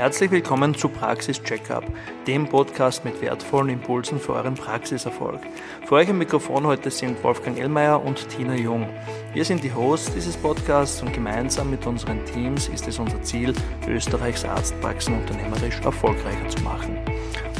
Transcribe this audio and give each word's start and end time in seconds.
Herzlich 0.00 0.30
willkommen 0.30 0.74
zu 0.74 0.88
Praxis 0.88 1.42
Checkup, 1.42 1.84
dem 2.26 2.48
Podcast 2.48 3.04
mit 3.04 3.20
wertvollen 3.20 3.68
Impulsen 3.68 4.18
für 4.18 4.32
euren 4.32 4.54
Praxiserfolg. 4.54 5.40
Für 5.84 5.96
euch 5.96 6.08
im 6.08 6.16
Mikrofon 6.16 6.66
heute 6.66 6.90
sind 6.90 7.22
Wolfgang 7.22 7.58
Ellmeier 7.58 8.02
und 8.02 8.26
Tina 8.30 8.54
Jung. 8.54 8.88
Wir 9.34 9.44
sind 9.44 9.62
die 9.62 9.74
Hosts 9.74 10.14
dieses 10.14 10.38
Podcasts 10.38 11.02
und 11.02 11.12
gemeinsam 11.12 11.68
mit 11.68 11.86
unseren 11.86 12.24
Teams 12.24 12.68
ist 12.68 12.88
es 12.88 12.98
unser 12.98 13.20
Ziel, 13.20 13.52
Österreichs 13.86 14.42
Arztpraxen 14.42 15.20
unternehmerisch 15.20 15.78
erfolgreicher 15.84 16.48
zu 16.48 16.62
machen. 16.62 16.96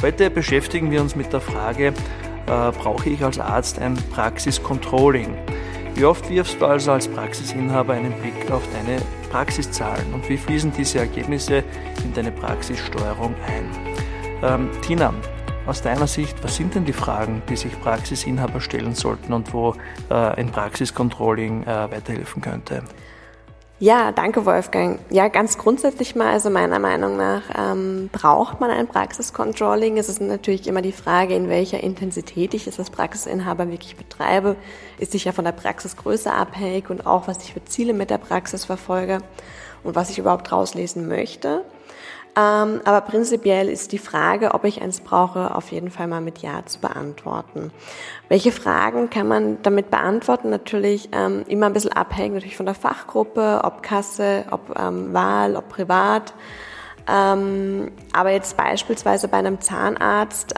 Heute 0.01 0.31
beschäftigen 0.31 0.89
wir 0.89 1.01
uns 1.01 1.15
mit 1.15 1.31
der 1.31 1.41
Frage, 1.41 1.89
äh, 1.89 1.93
brauche 2.47 3.07
ich 3.07 3.23
als 3.23 3.37
Arzt 3.37 3.77
ein 3.77 3.93
Praxiscontrolling? 4.09 5.37
Wie 5.95 6.05
oft 6.05 6.29
wirfst 6.29 6.59
du 6.59 6.65
also 6.65 6.93
als 6.93 7.07
Praxisinhaber 7.07 7.93
einen 7.93 8.13
Blick 8.13 8.49
auf 8.49 8.63
deine 8.73 9.01
Praxiszahlen 9.29 10.13
und 10.13 10.27
wie 10.29 10.37
fließen 10.37 10.71
diese 10.71 10.99
Ergebnisse 10.99 11.63
in 12.03 12.13
deine 12.13 12.31
Praxissteuerung 12.31 13.35
ein? 13.45 13.69
Ähm, 14.41 14.69
Tina, 14.81 15.13
aus 15.67 15.81
deiner 15.81 16.07
Sicht, 16.07 16.43
was 16.43 16.55
sind 16.55 16.73
denn 16.73 16.85
die 16.85 16.93
Fragen, 16.93 17.43
die 17.49 17.55
sich 17.55 17.79
Praxisinhaber 17.81 18.61
stellen 18.61 18.95
sollten 18.95 19.33
und 19.33 19.53
wo 19.53 19.75
äh, 20.09 20.13
ein 20.13 20.49
Praxiscontrolling 20.49 21.63
äh, 21.63 21.91
weiterhelfen 21.91 22.41
könnte? 22.41 22.83
Ja, 23.81 24.11
danke 24.11 24.45
Wolfgang. 24.45 24.99
Ja, 25.09 25.27
ganz 25.27 25.57
grundsätzlich 25.57 26.15
mal, 26.15 26.31
also 26.31 26.51
meiner 26.51 26.77
Meinung 26.77 27.17
nach 27.17 27.41
ähm, 27.57 28.11
braucht 28.11 28.59
man 28.59 28.69
ein 28.69 28.85
Praxiscontrolling. 28.87 29.97
Es 29.97 30.07
ist 30.07 30.21
natürlich 30.21 30.67
immer 30.67 30.83
die 30.83 30.91
Frage, 30.91 31.33
in 31.33 31.49
welcher 31.49 31.81
Intensität 31.81 32.53
ich 32.53 32.67
es 32.67 32.77
als 32.77 32.91
Praxisinhaber 32.91 33.71
wirklich 33.71 33.95
betreibe. 33.95 34.55
Ist 34.99 35.13
sicher 35.13 35.33
von 35.33 35.45
der 35.45 35.53
Praxisgröße 35.53 36.31
abhängig 36.31 36.91
und 36.91 37.07
auch, 37.07 37.27
was 37.27 37.43
ich 37.43 37.53
für 37.53 37.65
Ziele 37.65 37.93
mit 37.93 38.11
der 38.11 38.19
Praxis 38.19 38.65
verfolge 38.65 39.17
und 39.83 39.95
was 39.95 40.11
ich 40.11 40.19
überhaupt 40.19 40.51
rauslesen 40.51 41.07
möchte. 41.07 41.63
Ähm, 42.35 42.81
aber 42.85 43.01
prinzipiell 43.01 43.67
ist 43.69 43.91
die 43.91 43.97
Frage, 43.97 44.53
ob 44.53 44.63
ich 44.63 44.81
eins 44.81 45.01
brauche, 45.01 45.53
auf 45.53 45.71
jeden 45.71 45.91
Fall 45.91 46.07
mal 46.07 46.21
mit 46.21 46.39
Ja 46.39 46.65
zu 46.65 46.79
beantworten. 46.79 47.71
Welche 48.29 48.51
Fragen 48.51 49.09
kann 49.09 49.27
man 49.27 49.61
damit 49.63 49.91
beantworten? 49.91 50.49
Natürlich 50.49 51.09
ähm, 51.11 51.43
immer 51.47 51.65
ein 51.65 51.73
bisschen 51.73 51.91
abhängig 51.91 52.33
natürlich 52.35 52.57
von 52.57 52.65
der 52.65 52.75
Fachgruppe, 52.75 53.61
ob 53.63 53.83
Kasse, 53.83 54.45
ob 54.51 54.79
ähm, 54.79 55.13
Wahl, 55.13 55.55
ob 55.55 55.69
privat. 55.69 56.33
Aber 57.07 58.29
jetzt 58.29 58.55
beispielsweise 58.55 59.27
bei 59.27 59.37
einem 59.37 59.59
Zahnarzt 59.59 60.53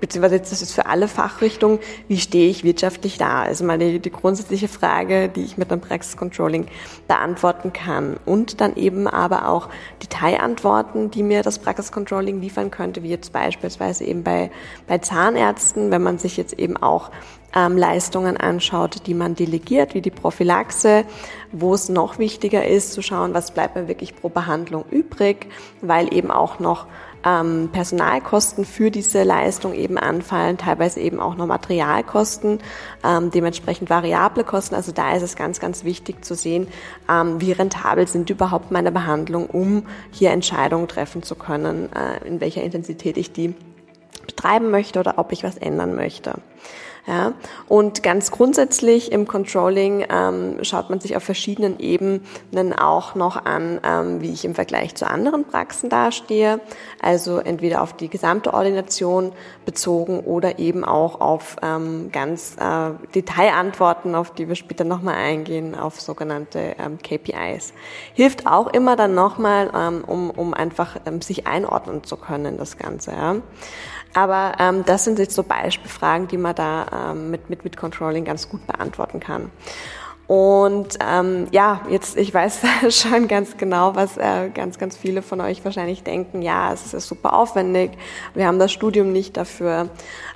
beziehungsweise 0.00 0.38
das 0.38 0.62
ist 0.62 0.72
für 0.72 0.86
alle 0.86 1.08
Fachrichtungen, 1.08 1.78
wie 2.08 2.18
stehe 2.18 2.48
ich 2.48 2.64
wirtschaftlich 2.64 3.18
da? 3.18 3.42
Also 3.42 3.64
mal 3.64 3.78
die, 3.78 3.98
die 3.98 4.10
grundsätzliche 4.10 4.68
Frage, 4.68 5.28
die 5.28 5.42
ich 5.42 5.58
mit 5.58 5.70
einem 5.70 5.80
Praxiscontrolling 5.80 6.66
beantworten 7.08 7.72
kann. 7.72 8.16
Und 8.24 8.60
dann 8.60 8.76
eben 8.76 9.08
aber 9.08 9.48
auch 9.48 9.68
Detailantworten, 10.02 11.10
die 11.10 11.22
mir 11.22 11.42
das 11.42 11.58
Praxiscontrolling 11.58 12.40
liefern 12.40 12.70
könnte, 12.70 13.02
wie 13.02 13.10
jetzt 13.10 13.32
beispielsweise 13.32 14.04
eben 14.04 14.22
bei, 14.22 14.50
bei 14.86 14.98
Zahnärzten, 14.98 15.90
wenn 15.90 16.02
man 16.02 16.18
sich 16.18 16.36
jetzt 16.36 16.58
eben 16.58 16.76
auch 16.76 17.10
ähm, 17.54 17.76
Leistungen 17.76 18.36
anschaut, 18.36 19.06
die 19.06 19.14
man 19.14 19.34
delegiert, 19.34 19.94
wie 19.94 20.02
die 20.02 20.10
Prophylaxe, 20.10 21.04
wo 21.52 21.74
es 21.74 21.88
noch 21.88 22.18
wichtiger 22.18 22.66
ist 22.66 22.92
zu 22.92 23.02
schauen, 23.02 23.34
was 23.34 23.50
bleibt 23.50 23.76
mir 23.76 23.88
wirklich 23.88 24.14
pro 24.14 24.28
Behandlung 24.28 24.84
übrig, 24.90 25.48
weil 25.80 26.12
eben 26.12 26.30
auch 26.30 26.58
noch 26.60 26.86
ähm, 27.26 27.70
Personalkosten 27.72 28.64
für 28.64 28.90
diese 28.90 29.24
Leistung 29.24 29.74
eben 29.74 29.98
anfallen, 29.98 30.56
teilweise 30.56 31.00
eben 31.00 31.18
auch 31.18 31.36
noch 31.36 31.46
Materialkosten, 31.46 32.60
ähm, 33.04 33.30
dementsprechend 33.32 33.90
variable 33.90 34.44
Kosten. 34.44 34.76
Also 34.76 34.92
da 34.92 35.14
ist 35.14 35.22
es 35.22 35.34
ganz, 35.34 35.58
ganz 35.58 35.82
wichtig 35.84 36.24
zu 36.24 36.36
sehen, 36.36 36.68
ähm, 37.10 37.40
wie 37.40 37.52
rentabel 37.52 38.06
sind 38.06 38.30
überhaupt 38.30 38.70
meine 38.70 38.92
Behandlungen, 38.92 39.48
um 39.48 39.86
hier 40.12 40.30
Entscheidungen 40.30 40.86
treffen 40.86 41.24
zu 41.24 41.34
können, 41.34 41.90
äh, 41.92 42.26
in 42.26 42.40
welcher 42.40 42.62
Intensität 42.62 43.16
ich 43.16 43.32
die 43.32 43.54
betreiben 44.26 44.70
möchte 44.70 45.00
oder 45.00 45.18
ob 45.18 45.32
ich 45.32 45.42
was 45.42 45.56
ändern 45.56 45.94
möchte. 45.94 46.34
Ja? 47.06 47.34
Und 47.68 48.02
ganz 48.02 48.30
grundsätzlich 48.30 49.12
im 49.12 49.26
Controlling 49.26 50.04
ähm, 50.10 50.58
schaut 50.62 50.90
man 50.90 51.00
sich 51.00 51.16
auf 51.16 51.22
verschiedenen 51.22 51.78
Ebenen 51.78 52.72
auch 52.72 53.14
noch 53.14 53.44
an, 53.44 53.80
ähm, 53.84 54.20
wie 54.20 54.32
ich 54.32 54.44
im 54.44 54.54
Vergleich 54.54 54.94
zu 54.94 55.08
anderen 55.08 55.44
Praxen 55.44 55.88
dastehe. 55.88 56.60
Also 57.00 57.38
entweder 57.38 57.82
auf 57.82 57.92
die 57.92 58.08
gesamte 58.08 58.52
Ordination 58.54 59.32
bezogen 59.64 60.20
oder 60.20 60.58
eben 60.58 60.84
auch 60.84 61.20
auf 61.20 61.56
ähm, 61.62 62.10
ganz 62.10 62.56
äh, 62.58 62.90
Detailantworten, 63.14 64.14
auf 64.14 64.32
die 64.32 64.48
wir 64.48 64.56
später 64.56 64.84
nochmal 64.84 65.14
eingehen, 65.14 65.74
auf 65.74 66.00
sogenannte 66.00 66.76
ähm, 66.78 66.98
KPIs. 66.98 67.72
Hilft 68.14 68.46
auch 68.46 68.66
immer 68.68 68.96
dann 68.96 69.14
nochmal, 69.14 69.70
ähm, 69.74 70.04
um, 70.04 70.30
um 70.30 70.54
einfach 70.54 70.96
ähm, 71.06 71.20
sich 71.20 71.46
einordnen 71.46 72.02
zu 72.02 72.16
können, 72.16 72.58
das 72.58 72.78
Ganze. 72.78 73.12
Ja? 73.12 73.36
Aber 74.14 74.54
ähm, 74.58 74.84
das 74.86 75.04
sind 75.04 75.18
jetzt 75.18 75.34
so 75.34 75.42
Beispielfragen, 75.42 76.28
die 76.28 76.38
man 76.38 76.54
da 76.54 77.10
ähm, 77.10 77.30
mit, 77.30 77.50
mit, 77.50 77.64
mit 77.64 77.76
Controlling 77.76 78.24
ganz 78.24 78.48
gut 78.48 78.66
beantworten 78.66 79.20
kann. 79.20 79.50
Und 80.26 80.98
ähm, 81.00 81.46
ja, 81.52 81.82
jetzt, 81.88 82.16
ich 82.16 82.34
weiß 82.34 82.60
schon 82.90 83.28
ganz 83.28 83.56
genau, 83.56 83.94
was 83.94 84.16
äh, 84.16 84.50
ganz, 84.52 84.78
ganz 84.78 84.96
viele 84.96 85.22
von 85.22 85.40
euch 85.40 85.64
wahrscheinlich 85.64 86.02
denken, 86.02 86.42
ja, 86.42 86.72
es 86.72 86.92
ist 86.92 87.06
super 87.06 87.34
aufwendig, 87.34 87.92
wir 88.34 88.46
haben 88.46 88.58
das 88.58 88.72
Studium 88.72 89.12
nicht 89.12 89.36
dafür. 89.36 89.88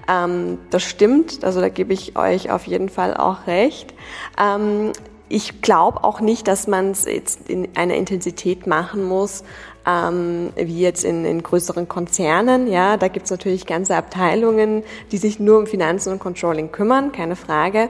Ähm, 0.09 0.59
das 0.71 0.85
stimmt, 0.85 1.43
also 1.43 1.61
da 1.61 1.69
gebe 1.69 1.93
ich 1.93 2.17
euch 2.17 2.51
auf 2.53 2.67
jeden 2.67 2.89
Fall 2.89 3.17
auch 3.17 3.49
recht. 3.49 3.93
Ähm, 4.39 4.93
ich 5.29 5.61
glaube 5.63 6.05
auch 6.05 6.21
nicht, 6.21 6.47
dass 6.49 6.67
man 6.67 6.91
es 6.91 7.05
jetzt 7.05 7.49
in 7.49 7.69
einer 7.77 7.95
Intensität 7.95 8.67
machen 8.67 9.05
muss, 9.05 9.45
ähm, 9.91 10.51
wie 10.57 10.81
jetzt 10.81 11.05
in, 11.05 11.25
in 11.25 11.43
größeren 11.43 11.89
Konzernen. 11.89 12.67
Ja, 12.67 12.97
da 12.97 13.09
gibt's 13.09 13.31
natürlich 13.31 13.67
ganze 13.67 13.97
Abteilungen, 13.97 14.83
die 15.11 15.19
sich 15.19 15.41
nur 15.41 15.59
um 15.59 15.67
Finanzen 15.67 16.13
und 16.13 16.19
Controlling 16.19 16.71
kümmern, 16.71 17.13
keine 17.13 17.37
Frage. 17.37 17.89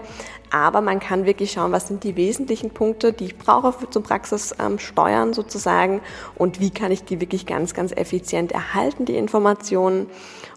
Aber 0.52 0.80
man 0.80 0.98
kann 0.98 1.26
wirklich 1.26 1.52
schauen, 1.52 1.70
was 1.70 1.86
sind 1.86 2.02
die 2.02 2.16
wesentlichen 2.16 2.70
Punkte, 2.70 3.12
die 3.12 3.26
ich 3.26 3.38
brauche 3.38 3.72
für 3.72 3.88
zum 3.88 4.02
Praxissteuern 4.02 5.28
ähm, 5.28 5.34
sozusagen 5.34 6.00
und 6.34 6.58
wie 6.58 6.70
kann 6.70 6.90
ich 6.90 7.04
die 7.04 7.20
wirklich 7.20 7.46
ganz, 7.46 7.72
ganz 7.72 7.92
effizient 7.92 8.50
erhalten, 8.50 9.04
die 9.04 9.16
Informationen 9.16 10.08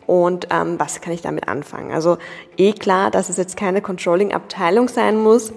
und 0.07 0.47
ähm, 0.49 0.79
was 0.79 1.01
kann 1.01 1.13
ich 1.13 1.21
damit 1.21 1.47
anfangen. 1.47 1.91
Also 1.91 2.17
eh 2.57 2.73
klar, 2.73 3.11
dass 3.11 3.29
es 3.29 3.37
jetzt 3.37 3.55
keine 3.55 3.81
Controlling-Abteilung 3.81 4.87
sein 4.87 5.21
muss, 5.21 5.53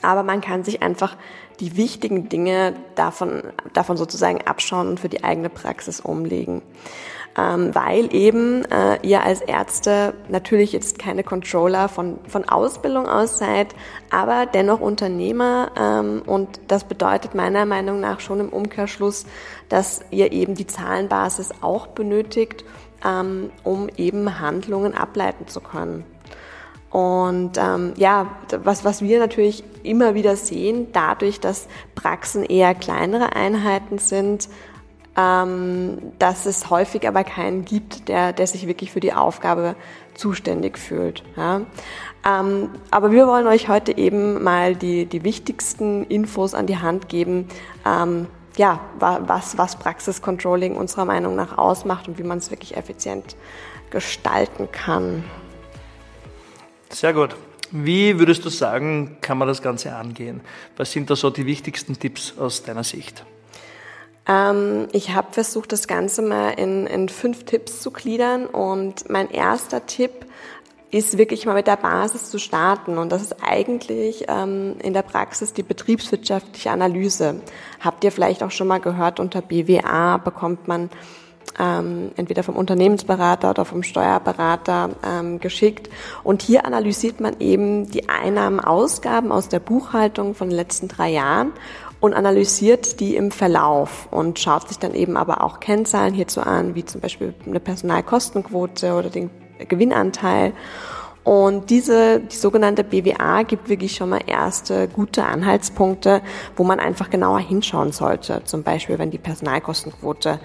aber 0.00 0.22
man 0.22 0.40
kann 0.40 0.62
sich 0.62 0.82
einfach 0.82 1.16
die 1.60 1.76
wichtigen 1.76 2.28
Dinge 2.28 2.74
davon, 2.94 3.42
davon 3.72 3.96
sozusagen 3.96 4.42
abschauen 4.46 4.88
und 4.88 5.00
für 5.00 5.08
die 5.08 5.24
eigene 5.24 5.48
Praxis 5.48 6.00
umlegen. 6.00 6.62
Ähm, 7.38 7.74
weil 7.74 8.14
eben 8.14 8.64
äh, 8.64 8.98
ihr 9.02 9.22
als 9.22 9.42
Ärzte 9.42 10.14
natürlich 10.30 10.72
jetzt 10.72 10.98
keine 10.98 11.22
Controller 11.22 11.90
von, 11.90 12.18
von 12.26 12.48
Ausbildung 12.48 13.06
aus 13.06 13.38
seid, 13.38 13.74
aber 14.08 14.46
dennoch 14.46 14.80
Unternehmer 14.80 15.70
ähm, 15.78 16.22
und 16.24 16.60
das 16.68 16.84
bedeutet 16.84 17.34
meiner 17.34 17.66
Meinung 17.66 18.00
nach 18.00 18.20
schon 18.20 18.40
im 18.40 18.48
Umkehrschluss, 18.48 19.26
dass 19.68 20.00
ihr 20.10 20.32
eben 20.32 20.54
die 20.54 20.66
Zahlenbasis 20.66 21.50
auch 21.60 21.88
benötigt, 21.88 22.64
ähm, 23.04 23.50
um 23.64 23.90
eben 23.98 24.40
Handlungen 24.40 24.94
ableiten 24.94 25.46
zu 25.46 25.60
können. 25.60 26.04
Und 26.96 27.58
ähm, 27.58 27.92
ja, 27.98 28.26
was, 28.64 28.82
was 28.86 29.02
wir 29.02 29.18
natürlich 29.18 29.62
immer 29.82 30.14
wieder 30.14 30.34
sehen, 30.34 30.86
dadurch, 30.94 31.40
dass 31.40 31.68
Praxen 31.94 32.42
eher 32.42 32.74
kleinere 32.74 33.36
Einheiten 33.36 33.98
sind, 33.98 34.48
ähm, 35.14 35.98
dass 36.18 36.46
es 36.46 36.70
häufig 36.70 37.06
aber 37.06 37.22
keinen 37.22 37.66
gibt, 37.66 38.08
der, 38.08 38.32
der 38.32 38.46
sich 38.46 38.66
wirklich 38.66 38.92
für 38.92 39.00
die 39.00 39.12
Aufgabe 39.12 39.76
zuständig 40.14 40.78
fühlt. 40.78 41.22
Ja. 41.36 41.60
Ähm, 42.24 42.70
aber 42.90 43.12
wir 43.12 43.26
wollen 43.26 43.46
euch 43.46 43.68
heute 43.68 43.98
eben 43.98 44.42
mal 44.42 44.74
die, 44.74 45.04
die 45.04 45.22
wichtigsten 45.22 46.02
Infos 46.04 46.54
an 46.54 46.66
die 46.66 46.78
Hand 46.78 47.10
geben, 47.10 47.48
ähm, 47.84 48.26
ja, 48.56 48.80
was, 48.98 49.58
was 49.58 49.76
Praxiscontrolling 49.76 50.74
unserer 50.76 51.04
Meinung 51.04 51.36
nach 51.36 51.58
ausmacht 51.58 52.08
und 52.08 52.16
wie 52.16 52.22
man 52.22 52.38
es 52.38 52.50
wirklich 52.50 52.74
effizient 52.74 53.36
gestalten 53.90 54.72
kann. 54.72 55.24
Sehr 56.90 57.12
gut. 57.12 57.36
Wie 57.72 58.18
würdest 58.18 58.44
du 58.44 58.48
sagen, 58.48 59.18
kann 59.20 59.38
man 59.38 59.48
das 59.48 59.60
Ganze 59.60 59.94
angehen? 59.94 60.40
Was 60.76 60.92
sind 60.92 61.10
da 61.10 61.16
so 61.16 61.30
die 61.30 61.46
wichtigsten 61.46 61.98
Tipps 61.98 62.34
aus 62.38 62.62
deiner 62.62 62.84
Sicht? 62.84 63.24
Ähm, 64.28 64.88
ich 64.92 65.14
habe 65.14 65.32
versucht, 65.32 65.72
das 65.72 65.88
Ganze 65.88 66.22
mal 66.22 66.50
in, 66.50 66.86
in 66.86 67.08
fünf 67.08 67.44
Tipps 67.44 67.80
zu 67.80 67.90
gliedern 67.90 68.46
und 68.46 69.08
mein 69.10 69.30
erster 69.30 69.86
Tipp 69.86 70.26
ist 70.90 71.18
wirklich 71.18 71.46
mal 71.46 71.54
mit 71.54 71.66
der 71.66 71.76
Basis 71.76 72.30
zu 72.30 72.38
starten. 72.38 72.98
Und 72.98 73.10
das 73.10 73.22
ist 73.22 73.36
eigentlich 73.42 74.24
ähm, 74.28 74.76
in 74.82 74.94
der 74.94 75.02
Praxis 75.02 75.52
die 75.52 75.64
betriebswirtschaftliche 75.64 76.70
Analyse. 76.70 77.40
Habt 77.80 78.04
ihr 78.04 78.12
vielleicht 78.12 78.42
auch 78.42 78.52
schon 78.52 78.68
mal 78.68 78.80
gehört, 78.80 79.18
unter 79.18 79.42
BWA 79.42 80.18
bekommt 80.18 80.68
man 80.68 80.90
ähm, 81.58 82.10
entweder 82.16 82.42
vom 82.42 82.56
Unternehmensberater 82.56 83.50
oder 83.50 83.64
vom 83.64 83.82
Steuerberater 83.82 84.90
ähm, 85.04 85.40
geschickt. 85.40 85.88
Und 86.22 86.42
hier 86.42 86.64
analysiert 86.64 87.20
man 87.20 87.36
eben 87.40 87.90
die 87.90 88.08
Einnahmen, 88.08 88.60
Ausgaben 88.60 89.32
aus 89.32 89.48
der 89.48 89.60
Buchhaltung 89.60 90.34
von 90.34 90.48
den 90.48 90.56
letzten 90.56 90.88
drei 90.88 91.10
Jahren 91.10 91.52
und 92.00 92.14
analysiert 92.14 93.00
die 93.00 93.16
im 93.16 93.30
Verlauf 93.30 94.08
und 94.10 94.38
schaut 94.38 94.68
sich 94.68 94.78
dann 94.78 94.94
eben 94.94 95.16
aber 95.16 95.42
auch 95.42 95.60
Kennzahlen 95.60 96.14
hierzu 96.14 96.40
an, 96.40 96.74
wie 96.74 96.84
zum 96.84 97.00
Beispiel 97.00 97.34
eine 97.46 97.60
Personalkostenquote 97.60 98.92
oder 98.92 99.08
den 99.08 99.30
Gewinnanteil. 99.68 100.52
Und 101.24 101.70
diese, 101.70 102.20
die 102.20 102.36
sogenannte 102.36 102.84
BWA 102.84 103.42
gibt 103.42 103.68
wirklich 103.68 103.96
schon 103.96 104.10
mal 104.10 104.20
erste 104.24 104.86
gute 104.86 105.24
Anhaltspunkte, 105.24 106.22
wo 106.54 106.62
man 106.62 106.78
einfach 106.78 107.10
genauer 107.10 107.40
hinschauen 107.40 107.90
sollte. 107.90 108.42
Zum 108.44 108.62
Beispiel, 108.62 109.00
wenn 109.00 109.10
die 109.10 109.18
Personalkostenquote 109.18 110.38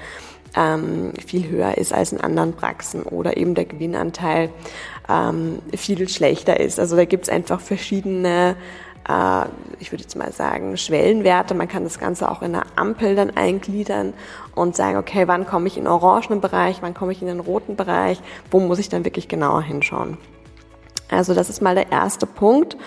ähm, 0.56 1.14
viel 1.26 1.50
höher 1.50 1.78
ist 1.78 1.94
als 1.94 2.12
in 2.12 2.22
anderen 2.22 2.54
Praxen 2.54 3.04
oder 3.04 3.38
eben 3.38 3.56
der 3.56 3.66
Gewinnanteil 3.66 4.50
ähm, 5.10 5.60
viel 5.76 6.08
schlechter 6.10 6.60
ist. 6.60 6.80
Also 6.80 6.96
da 6.96 7.06
gibt 7.06 7.24
es 7.24 7.30
einfach 7.30 7.60
verschiedene 7.60 8.56
äh, 9.08 9.46
ich 9.80 9.92
würde 9.92 10.04
jetzt 10.04 10.16
mal 10.16 10.32
sagen, 10.32 10.78
Schwellenwerte. 10.78 11.54
Man 11.54 11.68
kann 11.68 11.84
das 11.84 12.00
Ganze 12.00 12.30
auch 12.30 12.42
in 12.42 12.56
einer 12.56 12.66
Ampel 12.76 13.16
dann 13.16 13.36
eingliedern 13.36 14.14
und 14.56 14.76
sagen, 14.76 14.98
okay, 14.98 15.28
wann 15.28 15.46
komme 15.46 15.68
ich 15.68 15.78
in 15.78 15.84
den 15.84 15.92
orangenen 15.92 16.42
Bereich, 16.42 16.82
wann 16.82 16.94
komme 16.94 17.12
ich 17.12 17.22
in 17.22 17.28
den 17.28 17.40
roten 17.40 17.76
Bereich, 17.76 18.22
wo 18.52 18.60
muss 18.60 18.80
ich 18.80 18.90
dann 18.90 19.06
wirklich 19.06 19.28
genauer 19.28 19.62
hinschauen. 19.64 20.18
Also 21.10 21.34
das 21.34 21.50
ist 21.50 21.62
mal 21.62 21.76
der 21.76 21.92
erste 21.92 22.26
Punkt. 22.26 22.78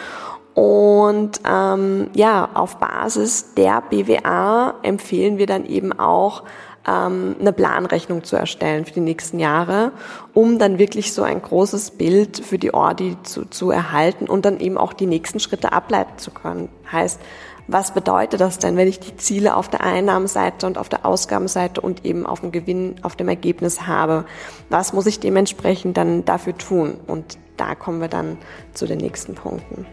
Und 0.54 1.40
ähm, 1.44 2.10
ja, 2.14 2.48
auf 2.54 2.76
Basis 2.76 3.54
der 3.54 3.82
BWA 3.82 4.74
empfehlen 4.82 5.36
wir 5.36 5.46
dann 5.46 5.66
eben 5.66 5.92
auch 5.92 6.44
ähm, 6.86 7.36
eine 7.40 7.52
Planrechnung 7.52 8.24
zu 8.24 8.36
erstellen 8.36 8.84
für 8.84 8.92
die 8.92 9.00
nächsten 9.00 9.38
Jahre, 9.38 9.92
um 10.32 10.58
dann 10.58 10.78
wirklich 10.78 11.12
so 11.12 11.22
ein 11.22 11.40
großes 11.40 11.92
Bild 11.92 12.38
für 12.44 12.58
die 12.58 12.74
Ordi 12.74 13.16
zu, 13.22 13.46
zu 13.46 13.70
erhalten 13.70 14.28
und 14.28 14.44
dann 14.44 14.60
eben 14.60 14.78
auch 14.78 14.92
die 14.92 15.06
nächsten 15.06 15.40
Schritte 15.40 15.72
ableiten 15.72 16.18
zu 16.18 16.30
können. 16.30 16.68
Heißt, 16.90 17.20
was 17.66 17.94
bedeutet 17.94 18.40
das 18.40 18.58
denn, 18.58 18.76
wenn 18.76 18.88
ich 18.88 19.00
die 19.00 19.16
Ziele 19.16 19.56
auf 19.56 19.70
der 19.70 19.82
Einnahmenseite 19.82 20.66
und 20.66 20.76
auf 20.76 20.90
der 20.90 21.06
Ausgabenseite 21.06 21.80
und 21.80 22.04
eben 22.04 22.26
auf 22.26 22.40
dem 22.40 22.52
Gewinn, 22.52 22.96
auf 23.02 23.16
dem 23.16 23.28
Ergebnis 23.28 23.86
habe? 23.86 24.26
Was 24.68 24.92
muss 24.92 25.06
ich 25.06 25.18
dementsprechend 25.18 25.96
dann 25.96 26.26
dafür 26.26 26.56
tun? 26.58 26.98
Und 27.06 27.38
da 27.56 27.74
kommen 27.74 28.02
wir 28.02 28.08
dann 28.08 28.36
zu 28.74 28.86
den 28.86 28.98
nächsten 28.98 29.34
Punkten. 29.34 29.86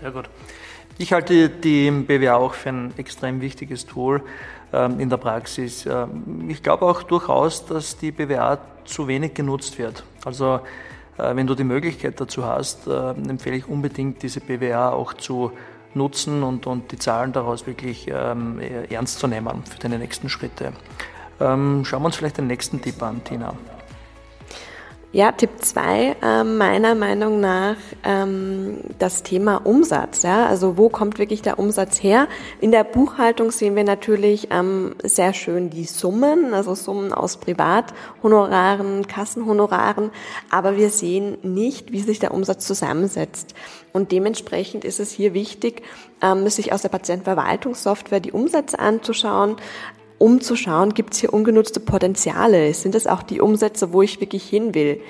Sehr 0.00 0.10
gut. 0.10 0.30
Ich 0.98 1.12
halte 1.12 1.50
die 1.50 1.90
BWA 1.90 2.36
auch 2.36 2.54
für 2.54 2.70
ein 2.70 2.94
extrem 2.96 3.42
wichtiges 3.42 3.84
Tool 3.84 4.22
in 4.98 5.08
der 5.08 5.16
Praxis. 5.16 5.86
Ähm, 5.86 6.48
ich 6.48 6.62
glaube 6.62 6.84
auch 6.86 7.02
durchaus, 7.02 7.66
dass 7.66 7.96
die 7.96 8.12
BWA 8.12 8.58
zu 8.84 9.08
wenig 9.08 9.34
genutzt 9.34 9.78
wird. 9.78 10.04
Also 10.24 10.60
äh, 11.18 11.34
wenn 11.34 11.46
du 11.46 11.54
die 11.54 11.64
Möglichkeit 11.64 12.20
dazu 12.20 12.44
hast, 12.44 12.86
äh, 12.86 13.10
empfehle 13.10 13.56
ich 13.56 13.68
unbedingt, 13.68 14.22
diese 14.22 14.40
BWA 14.40 14.90
auch 14.90 15.14
zu 15.14 15.52
nutzen 15.94 16.42
und, 16.42 16.66
und 16.66 16.92
die 16.92 16.98
Zahlen 16.98 17.32
daraus 17.32 17.66
wirklich 17.66 18.08
ähm, 18.08 18.60
ernst 18.90 19.18
zu 19.18 19.26
nehmen 19.26 19.64
für 19.64 19.78
deine 19.78 19.98
nächsten 19.98 20.28
Schritte. 20.28 20.72
schauen 21.38 21.84
wir 21.84 22.00
uns 22.04 22.16
vielleicht 22.16 22.36
den 22.36 22.48
nächsten 22.48 22.82
Tipp 22.82 23.02
an, 23.02 23.24
Tina. 23.24 23.54
Ja, 25.16 25.32
Tipp 25.32 25.48
2, 25.62 26.16
äh, 26.20 26.44
meiner 26.44 26.94
Meinung 26.94 27.40
nach 27.40 27.76
ähm, 28.04 28.80
das 28.98 29.22
Thema 29.22 29.64
Umsatz. 29.64 30.22
Ja? 30.24 30.44
Also 30.44 30.76
wo 30.76 30.90
kommt 30.90 31.18
wirklich 31.18 31.40
der 31.40 31.58
Umsatz 31.58 32.02
her? 32.02 32.28
In 32.60 32.70
der 32.70 32.84
Buchhaltung 32.84 33.50
sehen 33.50 33.76
wir 33.76 33.84
natürlich 33.84 34.48
ähm, 34.50 34.94
sehr 35.02 35.32
schön 35.32 35.70
die 35.70 35.84
Summen, 35.84 36.52
also 36.52 36.74
Summen 36.74 37.14
aus 37.14 37.38
Privathonoraren, 37.38 39.06
Kassenhonoraren, 39.06 40.10
aber 40.50 40.76
wir 40.76 40.90
sehen 40.90 41.38
nicht, 41.40 41.92
wie 41.92 42.00
sich 42.00 42.18
der 42.18 42.34
Umsatz 42.34 42.66
zusammensetzt. 42.66 43.54
Und 43.94 44.12
dementsprechend 44.12 44.84
ist 44.84 45.00
es 45.00 45.12
hier 45.12 45.32
wichtig, 45.32 45.80
ähm, 46.20 46.46
sich 46.50 46.74
aus 46.74 46.82
der 46.82 46.90
Patientenverwaltungssoftware 46.90 48.20
die 48.20 48.32
Umsätze 48.32 48.78
anzuschauen, 48.78 49.56
um 50.18 50.40
zu 50.40 50.56
schauen, 50.56 50.94
gibt 50.94 51.14
es 51.14 51.20
hier 51.20 51.32
ungenutzte 51.32 51.80
Potenziale? 51.80 52.72
Sind 52.74 52.94
das 52.94 53.06
auch 53.06 53.22
die 53.22 53.40
Umsätze, 53.40 53.92
wo 53.92 54.02
ich 54.02 54.20
wirklich 54.20 54.44
hin 54.48 54.74
will? 54.74 55.00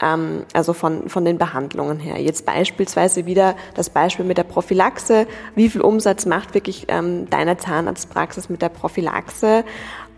Ähm, 0.00 0.44
also 0.52 0.72
von, 0.72 1.08
von 1.08 1.24
den 1.24 1.38
Behandlungen 1.38 1.98
her. 1.98 2.20
Jetzt 2.20 2.44
beispielsweise 2.44 3.26
wieder 3.26 3.56
das 3.74 3.90
Beispiel 3.90 4.24
mit 4.24 4.38
der 4.38 4.44
Prophylaxe. 4.44 5.26
Wie 5.54 5.68
viel 5.68 5.80
Umsatz 5.80 6.26
macht 6.26 6.54
wirklich 6.54 6.86
ähm, 6.88 7.28
deine 7.30 7.56
Zahnarztpraxis 7.56 8.48
mit 8.48 8.60
der 8.60 8.68
Prophylaxe? 8.68 9.64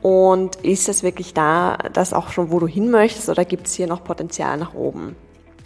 Und 0.02 0.56
ist 0.56 0.88
es 0.88 1.02
wirklich 1.02 1.34
da, 1.34 1.78
das 1.92 2.12
auch 2.12 2.30
schon, 2.30 2.50
wo 2.50 2.58
du 2.58 2.66
hin 2.66 2.90
möchtest, 2.90 3.28
oder 3.28 3.44
gibt 3.44 3.66
es 3.66 3.74
hier 3.74 3.86
noch 3.86 4.04
Potenzial 4.04 4.56
nach 4.56 4.74
oben? 4.74 5.16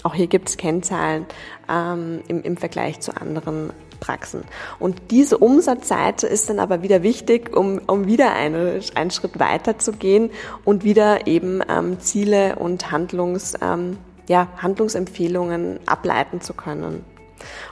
Auch 0.03 0.15
hier 0.15 0.29
gibt 0.29 0.49
es 0.49 0.57
Kennzahlen 0.57 1.27
ähm, 1.69 2.23
im, 2.27 2.43
im 2.43 2.57
Vergleich 2.57 3.01
zu 3.01 3.15
anderen 3.17 3.71
Praxen. 4.01 4.43
Und 4.79 5.11
diese 5.11 5.39
Umsatzseite 5.39 6.27
ist 6.27 6.49
dann 6.51 6.59
aber 6.59 6.83
wieder 6.83 7.03
wichtig, 7.03 7.55
um, 7.57 7.81
um 7.87 8.07
wieder 8.07 8.33
eine, 8.33 8.81
einen 8.95 9.11
Schritt 9.11 9.39
weiter 9.39 9.79
zu 9.79 9.93
gehen 9.93 10.31
und 10.65 10.83
wieder 10.85 11.27
eben 11.27 11.61
ähm, 11.69 12.01
Ziele 12.01 12.57
und 12.57 12.91
Handlungs, 12.91 13.55
ähm, 13.63 13.99
ja, 14.29 14.49
Handlungsempfehlungen 14.57 15.81
ableiten 15.87 16.41
zu 16.41 16.55
können. 16.55 17.05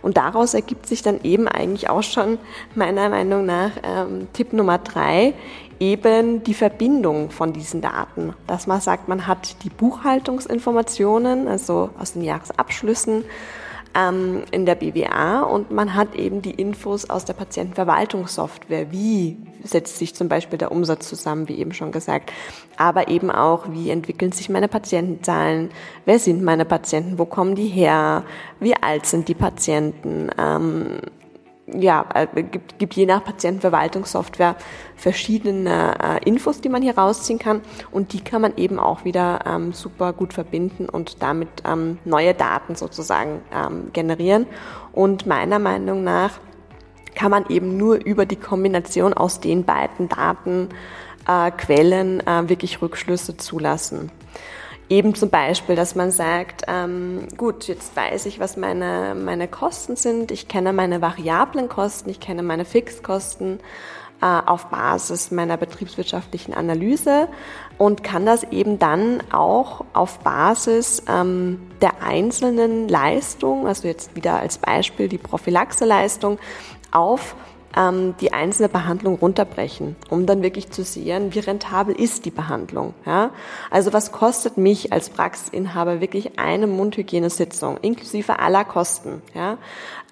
Und 0.03 0.17
daraus 0.17 0.55
ergibt 0.55 0.87
sich 0.87 1.03
dann 1.03 1.21
eben 1.23 1.49
eigentlich 1.49 1.91
auch 1.91 2.03
schon 2.03 2.39
meiner 2.75 3.09
Meinung 3.09 3.45
nach 3.45 3.73
ähm, 3.83 4.29
Tipp 4.33 4.53
Nummer 4.53 4.79
drei, 4.79 5.35
eben 5.81 6.43
die 6.43 6.55
Verbindung 6.55 7.31
von 7.31 7.53
diesen 7.53 7.81
Daten. 7.81 8.35
Dass 8.47 8.67
man 8.67 8.81
sagt, 8.81 9.09
man 9.09 9.27
hat 9.27 9.63
die 9.63 9.71
Buchhaltungsinformationen, 9.71 11.49
also 11.49 11.91
aus 11.99 12.15
den 12.15 12.23
Jahresabschlüssen, 12.23 13.25
ähm, 13.95 14.43
in 14.51 14.67
der 14.67 14.75
BWA 14.75 15.43
und 15.43 15.71
man 15.71 15.95
hat 15.95 16.15
eben 16.15 16.43
die 16.43 16.53
Infos 16.53 17.09
aus 17.09 17.25
der 17.25 17.35
Patientenverwaltungssoftware. 17.35 18.91
Wie 18.91 19.37
setzt 19.65 19.99
sich 19.99 20.15
zum 20.15 20.29
Beispiel 20.29 20.59
der 20.59 20.73
Umsatz 20.73 21.09
zusammen, 21.09 21.49
wie 21.49 21.59
eben 21.59 21.73
schon 21.73 21.93
gesagt, 21.93 22.33
aber 22.77 23.09
eben 23.09 23.31
auch, 23.31 23.71
wie 23.71 23.91
entwickeln 23.91 24.33
sich 24.33 24.49
meine 24.49 24.69
Patientenzahlen, 24.69 25.71
wer 26.05 26.19
sind 26.19 26.43
meine 26.43 26.65
Patienten, 26.65 27.19
wo 27.19 27.25
kommen 27.25 27.55
die 27.55 27.67
her, 27.67 28.25
wie 28.61 28.75
alt 28.75 29.07
sind 29.07 29.29
die 29.29 29.35
Patienten, 29.35 30.31
ähm, 30.39 31.01
ja, 31.75 32.07
äh, 32.15 32.43
gibt, 32.43 32.79
gibt 32.79 32.95
je 32.95 33.07
nach 33.07 33.25
Patientenverwaltungssoftware 33.25 34.57
verschiedene 34.97 35.95
äh, 36.03 36.29
Infos, 36.29 36.61
die 36.61 36.69
man 36.69 36.83
hier 36.83 36.97
rausziehen 36.97 37.39
kann 37.39 37.61
und 37.91 38.13
die 38.13 38.21
kann 38.21 38.43
man 38.43 38.57
eben 38.57 38.79
auch 38.79 39.05
wieder 39.05 39.41
ähm, 39.47 39.73
super 39.73 40.13
gut 40.13 40.33
verbinden 40.33 40.89
und 40.89 41.23
damit 41.23 41.49
ähm, 41.65 41.99
neue 42.05 42.35
Daten 42.35 42.75
sozusagen 42.75 43.43
ähm, 43.55 43.91
generieren. 43.93 44.47
Und 44.93 45.27
meiner 45.27 45.59
Meinung 45.59 46.05
nach 46.05 46.41
kann 47.15 47.31
man 47.31 47.47
eben 47.49 47.77
nur 47.77 48.05
über 48.05 48.27
die 48.27 48.37
Kombination 48.37 49.13
aus 49.13 49.41
den 49.41 49.65
beiden 49.65 50.09
Datenquellen 50.09 52.21
äh, 52.21 52.41
äh, 52.41 52.49
wirklich 52.49 52.81
Rückschlüsse 52.81 53.37
zulassen. 53.37 54.11
Eben 54.91 55.15
zum 55.15 55.29
Beispiel, 55.29 55.77
dass 55.77 55.95
man 55.95 56.11
sagt, 56.11 56.63
ähm, 56.67 57.29
gut, 57.37 57.69
jetzt 57.69 57.95
weiß 57.95 58.25
ich, 58.25 58.41
was 58.41 58.57
meine, 58.57 59.15
meine 59.15 59.47
Kosten 59.47 59.97
sind, 59.97 60.31
ich 60.31 60.49
kenne 60.49 60.73
meine 60.73 61.03
variablen 61.03 61.69
Kosten, 61.69 62.09
ich 62.09 62.21
kenne 62.21 62.43
meine 62.43 62.65
Fixkosten 62.65 63.61
äh, 64.23 64.27
auf 64.27 64.67
Basis 64.67 65.31
meiner 65.31 65.59
betriebswirtschaftlichen 65.59 66.55
Analyse 66.55 67.29
und 67.77 68.03
kann 68.03 68.25
das 68.25 68.45
eben 68.45 68.79
dann 68.79 69.23
auch 69.31 69.85
auf 69.93 70.21
Basis 70.21 71.03
ähm, 71.07 71.61
der 71.83 72.03
einzelnen 72.03 72.89
Leistung, 72.89 73.67
also 73.67 73.87
jetzt 73.87 74.17
wieder 74.17 74.41
als 74.41 74.57
Beispiel 74.57 75.09
die 75.09 75.19
Prophylaxe-Leistung, 75.19 76.39
auf 76.91 77.37
ähm, 77.77 78.15
die 78.21 78.33
einzelne 78.33 78.69
Behandlung 78.69 79.17
runterbrechen, 79.17 79.97
um 80.11 80.27
dann 80.27 80.43
wirklich 80.43 80.71
zu 80.71 80.83
sehen, 80.83 81.35
wie 81.35 81.41
rentabel 81.41 81.95
ist 81.95 82.25
die 82.25 82.31
Behandlung. 82.31 82.95
Ja? 83.05 83.31
Also 83.71 83.93
was 83.93 84.13
kostet 84.13 84.57
mich 84.57 84.93
als 84.93 85.11
Praxisinhaber 85.11 86.01
wirklich 86.01 86.39
eine 86.39 86.67
Mundhygienesitzung, 86.67 87.79
inklusive 87.79 88.39
aller 88.39 88.65
Kosten. 88.65 89.23
Ja? 89.35 89.59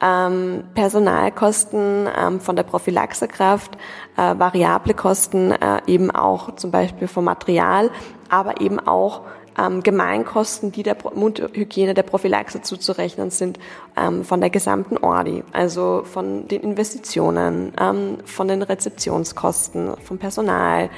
Ähm, 0.03 0.65
Personalkosten 0.75 2.09
ähm, 2.17 2.41
von 2.41 2.57
der 2.57 2.65
Prophylaxekraft, 2.65 3.77
äh, 4.17 4.39
variable 4.39 4.95
Kosten 4.95 5.53
äh, 5.53 5.81
eben 5.87 6.11
auch 6.11 6.57
zum 6.57 6.71
Beispiel 6.71 7.09
vom 7.09 7.25
Material, 7.25 7.91
aber 8.29 8.61
eben 8.61 8.79
auch 8.79 9.23
ähm, 9.59 9.83
Gemeinkosten, 9.83 10.73
die 10.73 10.83
der 10.83 10.97
Mundhygiene, 11.15 11.95
der 11.95 12.03
Prophylaxe 12.03 12.63
zuzurechnen 12.63 13.31
sind, 13.31 13.59
ähm, 13.97 14.25
von 14.25 14.41
der 14.41 14.51
gesamten 14.51 14.99
Ordi, 14.99 15.43
also 15.53 16.03
von 16.05 16.49
den 16.49 16.63
Investitionen, 16.63 17.73
ähm, 17.81 18.19
von 18.25 18.49
den 18.49 18.63
Rezeptionskosten, 18.63 19.97
vom 20.03 20.19
Personal. 20.19 20.91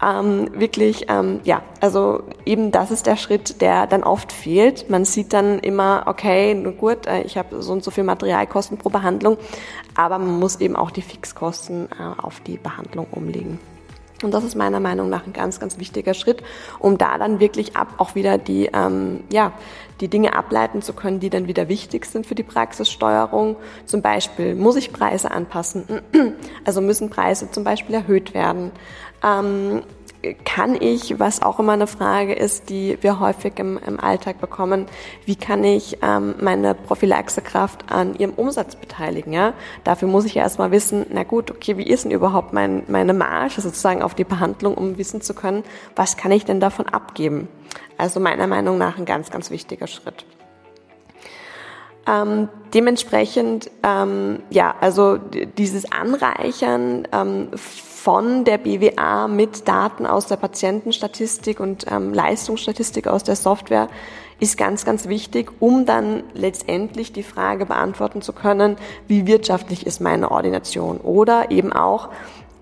Ähm, 0.00 0.48
wirklich, 0.52 1.06
ähm, 1.08 1.40
ja, 1.42 1.62
also 1.80 2.22
eben 2.46 2.70
das 2.70 2.92
ist 2.92 3.06
der 3.06 3.16
Schritt, 3.16 3.60
der 3.60 3.88
dann 3.88 4.04
oft 4.04 4.30
fehlt. 4.30 4.88
Man 4.88 5.04
sieht 5.04 5.32
dann 5.32 5.58
immer, 5.58 6.04
okay, 6.06 6.54
nur 6.54 6.72
gut, 6.72 7.06
äh, 7.08 7.22
ich 7.22 7.36
habe 7.36 7.60
so 7.60 7.72
und 7.72 7.82
so 7.82 7.90
viel 7.90 8.04
Materialkosten 8.04 8.78
pro 8.78 8.90
Behandlung, 8.90 9.38
aber 9.96 10.18
man 10.18 10.38
muss 10.38 10.60
eben 10.60 10.76
auch 10.76 10.92
die 10.92 11.02
Fixkosten 11.02 11.88
äh, 11.98 12.22
auf 12.22 12.38
die 12.40 12.58
Behandlung 12.58 13.08
umlegen. 13.10 13.58
Und 14.22 14.32
das 14.32 14.44
ist 14.44 14.54
meiner 14.56 14.80
Meinung 14.80 15.08
nach 15.08 15.26
ein 15.26 15.32
ganz, 15.32 15.60
ganz 15.60 15.78
wichtiger 15.78 16.14
Schritt, 16.14 16.42
um 16.78 16.98
da 16.98 17.18
dann 17.18 17.40
wirklich 17.40 17.76
ab 17.76 17.94
auch 17.98 18.14
wieder 18.14 18.38
die, 18.38 18.70
ähm, 18.72 19.24
ja, 19.30 19.52
die 20.00 20.08
Dinge 20.08 20.34
ableiten 20.36 20.82
zu 20.82 20.92
können, 20.92 21.20
die 21.20 21.30
dann 21.30 21.46
wieder 21.46 21.68
wichtig 21.68 22.04
sind 22.06 22.26
für 22.26 22.34
die 22.34 22.42
Praxissteuerung. 22.42 23.56
Zum 23.86 24.02
Beispiel 24.02 24.54
muss 24.54 24.76
ich 24.76 24.92
Preise 24.92 25.30
anpassen, 25.30 26.02
also 26.64 26.80
müssen 26.80 27.10
Preise 27.10 27.50
zum 27.50 27.64
Beispiel 27.64 27.94
erhöht 27.94 28.34
werden. 28.34 28.72
Ähm, 29.22 29.82
kann 30.44 30.74
ich, 30.80 31.20
was 31.20 31.42
auch 31.42 31.60
immer 31.60 31.72
eine 31.72 31.86
Frage 31.86 32.34
ist, 32.34 32.70
die 32.70 32.98
wir 33.02 33.20
häufig 33.20 33.52
im, 33.56 33.78
im 33.78 34.00
Alltag 34.00 34.40
bekommen, 34.40 34.86
wie 35.26 35.36
kann 35.36 35.62
ich 35.62 35.98
ähm, 36.02 36.34
meine 36.40 36.74
Prophylaxekraft 36.74 37.90
an 37.90 38.16
ihrem 38.16 38.32
Umsatz 38.32 38.74
beteiligen? 38.74 39.32
Ja? 39.32 39.54
Dafür 39.84 40.08
muss 40.08 40.24
ich 40.24 40.34
ja 40.34 40.42
erstmal 40.42 40.72
wissen, 40.72 41.06
na 41.10 41.22
gut, 41.22 41.50
okay, 41.50 41.76
wie 41.76 41.86
ist 41.86 42.04
denn 42.04 42.10
überhaupt 42.10 42.52
mein, 42.52 42.82
meine 42.88 43.14
Marge 43.14 43.60
sozusagen 43.60 44.02
auf 44.02 44.14
die 44.14 44.24
Behandlung, 44.24 44.74
um 44.74 44.98
wissen 44.98 45.20
zu 45.20 45.34
können, 45.34 45.62
was 45.94 46.16
kann 46.16 46.32
ich 46.32 46.44
denn 46.44 46.58
davon 46.58 46.86
abgeben? 46.86 47.48
Also 47.96 48.18
meiner 48.18 48.46
Meinung 48.46 48.76
nach 48.76 48.98
ein 48.98 49.04
ganz, 49.04 49.30
ganz 49.30 49.50
wichtiger 49.50 49.86
Schritt. 49.86 50.24
Ähm, 52.08 52.48
dementsprechend, 52.72 53.70
ähm, 53.82 54.40
ja, 54.50 54.74
also 54.80 55.18
dieses 55.18 55.92
Anreichern 55.92 57.06
ähm, 57.12 57.50
von 58.08 58.44
der 58.44 58.56
BWA 58.56 59.28
mit 59.28 59.68
Daten 59.68 60.06
aus 60.06 60.24
der 60.24 60.36
Patientenstatistik 60.36 61.60
und 61.60 61.84
ähm, 61.90 62.14
Leistungsstatistik 62.14 63.06
aus 63.06 63.22
der 63.22 63.36
Software 63.36 63.90
ist 64.40 64.56
ganz, 64.56 64.86
ganz 64.86 65.08
wichtig, 65.08 65.50
um 65.60 65.84
dann 65.84 66.22
letztendlich 66.32 67.12
die 67.12 67.22
Frage 67.22 67.66
beantworten 67.66 68.22
zu 68.22 68.32
können, 68.32 68.76
wie 69.08 69.26
wirtschaftlich 69.26 69.84
ist 69.86 70.00
meine 70.00 70.30
Ordination 70.30 70.96
oder 71.02 71.50
eben 71.50 71.70
auch 71.70 72.08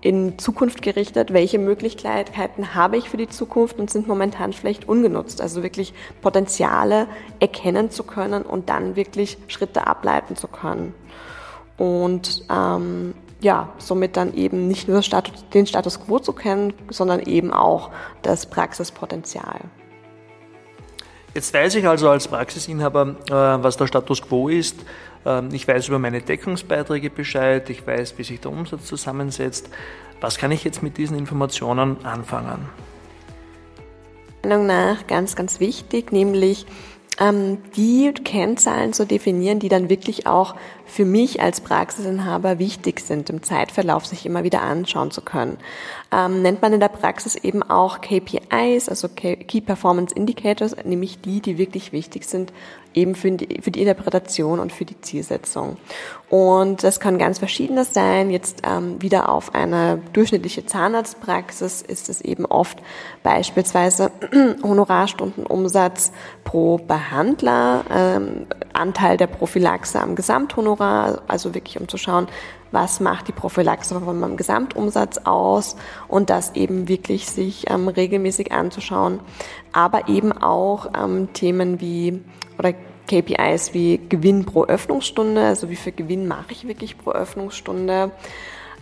in 0.01 0.37
Zukunft 0.37 0.81
gerichtet, 0.81 1.31
welche 1.31 1.59
Möglichkeiten 1.59 2.75
habe 2.75 2.97
ich 2.97 3.09
für 3.09 3.15
die 3.15 3.29
Zukunft 3.29 3.79
und 3.79 3.89
sind 3.89 4.05
momentan 4.05 4.51
vielleicht 4.51 4.89
ungenutzt. 4.89 5.39
Also 5.39 5.63
wirklich 5.63 5.93
Potenziale 6.21 7.07
erkennen 7.39 7.89
zu 7.89 8.03
können 8.03 8.43
und 8.43 8.67
dann 8.67 8.97
wirklich 8.97 9.37
Schritte 9.47 9.87
ableiten 9.87 10.35
zu 10.35 10.49
können. 10.49 10.93
Und 11.77 12.43
ähm, 12.49 13.13
ja, 13.39 13.73
somit 13.77 14.17
dann 14.17 14.33
eben 14.33 14.67
nicht 14.67 14.87
nur 14.87 15.01
Status, 15.01 15.45
den 15.53 15.67
Status 15.67 15.99
quo 15.99 16.19
zu 16.19 16.33
kennen, 16.33 16.73
sondern 16.89 17.19
eben 17.21 17.53
auch 17.53 17.91
das 18.21 18.45
Praxispotenzial. 18.47 19.61
Jetzt 21.33 21.53
weiß 21.53 21.75
ich 21.75 21.87
also 21.87 22.09
als 22.09 22.27
Praxisinhaber, 22.27 23.15
äh, 23.27 23.31
was 23.31 23.77
der 23.77 23.85
Status 23.85 24.23
quo 24.23 24.49
ist. 24.49 24.77
Ähm, 25.25 25.49
ich 25.51 25.67
weiß 25.67 25.87
über 25.87 25.99
meine 25.99 26.21
Deckungsbeiträge 26.21 27.11
Bescheid, 27.11 27.69
ich 27.69 27.85
weiß, 27.85 28.17
wie 28.17 28.23
sich 28.23 28.39
der 28.39 28.51
Umsatz 28.51 28.85
zusammensetzt. 28.85 29.69
Was 30.19 30.39
kann 30.39 30.51
ich 30.51 30.63
jetzt 30.63 30.81
mit 30.81 30.97
diesen 30.97 31.17
Informationen 31.17 32.03
anfangen? 32.03 32.69
Meiner 34.41 34.57
Meinung 34.57 34.67
nach 34.67 35.05
ganz, 35.05 35.35
ganz 35.35 35.59
wichtig, 35.59 36.11
nämlich 36.11 36.65
ähm, 37.19 37.59
die 37.75 38.13
Kennzahlen 38.13 38.93
zu 38.93 39.05
definieren, 39.05 39.59
die 39.59 39.69
dann 39.69 39.89
wirklich 39.89 40.25
auch 40.25 40.55
für 40.87 41.05
mich 41.05 41.41
als 41.41 41.61
Praxisinhaber 41.61 42.59
wichtig 42.59 43.01
sind, 43.01 43.29
im 43.29 43.43
Zeitverlauf 43.43 44.05
sich 44.05 44.25
immer 44.25 44.43
wieder 44.43 44.61
anschauen 44.61 45.11
zu 45.11 45.21
können. 45.21 45.57
Ähm, 46.11 46.41
nennt 46.41 46.61
man 46.61 46.73
in 46.73 46.79
der 46.79 46.87
Praxis 46.87 47.35
eben 47.35 47.61
auch 47.61 47.99
KPIs, 47.99 48.87
also 48.87 49.09
Key 49.09 49.61
Performance 49.61 50.15
Indicators, 50.15 50.75
nämlich 50.85 51.19
die, 51.19 51.41
die 51.41 51.57
wirklich 51.57 51.91
wichtig 51.91 52.25
sind, 52.25 52.53
eben 52.93 53.15
für 53.15 53.31
die, 53.31 53.61
für 53.61 53.71
die 53.71 53.81
Interpretation 53.81 54.59
und 54.59 54.71
für 54.71 54.85
die 54.85 54.99
Zielsetzung. 55.01 55.77
Und 56.29 56.83
das 56.83 56.99
kann 56.99 57.17
ganz 57.17 57.39
verschiedenes 57.39 57.93
sein. 57.93 58.31
Jetzt 58.31 58.63
ähm, 58.67 59.01
wieder 59.01 59.29
auf 59.29 59.53
eine 59.53 60.01
durchschnittliche 60.13 60.65
Zahnarztpraxis 60.65 61.81
ist 61.81 62.09
es 62.09 62.21
eben 62.21 62.45
oft 62.45 62.79
beispielsweise 63.23 64.11
Honorarstundenumsatz 64.63 66.11
pro 66.43 66.77
Behandler, 66.77 67.85
ähm, 67.89 68.47
Anteil 68.73 69.17
der 69.17 69.27
Prophylaxe 69.27 70.01
am 70.01 70.15
Gesamthonorar, 70.15 70.76
also 70.85 71.53
wirklich 71.53 71.79
um 71.79 71.87
zu 71.87 71.97
schauen, 71.97 72.27
was 72.71 72.99
macht 72.99 73.27
die 73.27 73.31
Prophylaxe 73.31 73.99
von 73.99 74.19
meinem 74.19 74.37
Gesamtumsatz 74.37 75.19
aus 75.19 75.75
und 76.07 76.29
das 76.29 76.55
eben 76.55 76.87
wirklich 76.87 77.27
sich 77.27 77.69
ähm, 77.69 77.87
regelmäßig 77.87 78.51
anzuschauen, 78.51 79.19
aber 79.71 80.09
eben 80.09 80.31
auch 80.31 80.87
ähm, 80.97 81.33
Themen 81.33 81.79
wie 81.79 82.21
oder 82.57 82.73
KPIs 83.07 83.73
wie 83.73 83.99
Gewinn 84.09 84.45
pro 84.45 84.65
Öffnungsstunde, 84.65 85.45
also 85.45 85.69
wie 85.69 85.75
viel 85.75 85.93
Gewinn 85.93 86.27
mache 86.27 86.51
ich 86.51 86.67
wirklich 86.67 86.97
pro 86.97 87.11
Öffnungsstunde, 87.11 88.11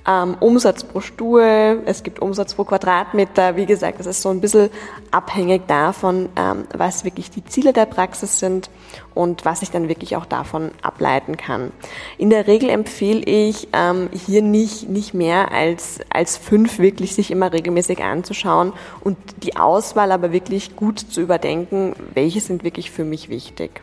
ähm, 0.08 0.36
Umsatz 0.40 0.84
pro 0.84 1.02
Stuhl, 1.02 1.82
es 1.86 2.04
gibt 2.04 2.20
Umsatz 2.20 2.54
pro 2.54 2.64
Quadratmeter. 2.64 3.56
Wie 3.56 3.66
gesagt, 3.66 4.00
das 4.00 4.06
ist 4.06 4.22
so 4.22 4.30
ein 4.30 4.42
bisschen 4.42 4.70
abhängig 5.12 5.68
davon, 5.68 6.30
ähm, 6.36 6.66
was 6.74 7.04
wirklich 7.06 7.32
die 7.32 7.44
Ziele 7.44 7.74
der 7.74 7.86
Praxis 7.86 8.40
sind 8.40 8.70
und 9.14 9.46
was 9.46 9.62
ich 9.62 9.72
dann 9.72 9.90
wirklich 9.90 10.16
auch 10.16 10.26
davon 10.26 10.72
ableiten 10.82 11.38
kann. 11.38 11.72
In 12.18 12.30
der 12.30 12.48
Regel 12.48 12.70
empfehle 12.70 13.22
ich 13.22 13.70
ähm, 13.74 14.10
hier 14.12 14.42
nicht, 14.42 14.90
nicht 14.90 15.14
mehr 15.14 15.52
als, 15.52 16.00
als 16.10 16.38
fünf 16.38 16.80
wirklich 16.80 17.16
sich 17.16 17.32
immer 17.32 17.52
regelmäßig 17.52 18.04
anzuschauen 18.04 18.74
und 19.02 19.18
die 19.44 19.56
Auswahl 19.56 20.12
aber 20.12 20.32
wirklich 20.32 20.76
gut 20.76 21.00
zu 21.00 21.22
überdenken, 21.22 21.96
welche 22.14 22.42
sind 22.42 22.64
wirklich 22.64 22.92
für 22.92 23.06
mich 23.06 23.30
wichtig. 23.30 23.82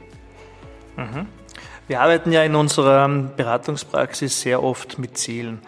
Mhm. 0.96 1.26
Wir 1.88 2.00
arbeiten 2.00 2.30
ja 2.30 2.44
in 2.44 2.54
unserer 2.54 3.08
Beratungspraxis 3.08 4.40
sehr 4.40 4.62
oft 4.62 4.98
mit 4.98 5.18
Zielen. 5.18 5.60